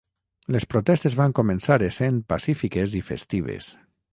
Les 0.53 0.63
protestes 0.71 1.17
van 1.19 1.35
començar 1.41 1.77
essent 1.91 2.17
pacífiques 2.35 2.97
i 3.03 3.07
festives. 3.11 3.71